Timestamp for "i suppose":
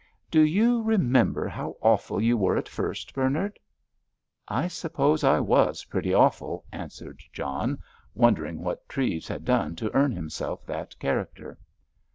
4.47-5.23